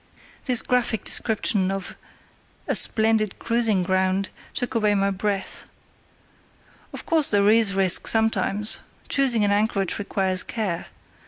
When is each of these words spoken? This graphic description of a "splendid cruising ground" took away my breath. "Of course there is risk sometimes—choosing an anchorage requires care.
This 0.45 0.63
graphic 0.63 1.03
description 1.03 1.69
of 1.69 1.95
a 2.67 2.73
"splendid 2.73 3.37
cruising 3.37 3.83
ground" 3.83 4.29
took 4.55 4.73
away 4.73 4.95
my 4.95 5.11
breath. 5.11 5.65
"Of 6.91 7.05
course 7.05 7.29
there 7.29 7.47
is 7.49 7.75
risk 7.75 8.07
sometimes—choosing 8.07 9.43
an 9.43 9.51
anchorage 9.51 9.99
requires 9.99 10.41
care. 10.41 10.87